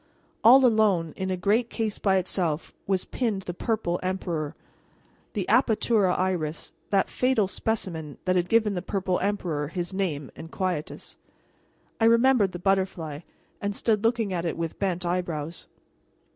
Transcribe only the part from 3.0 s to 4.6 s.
pinned the purple emperor,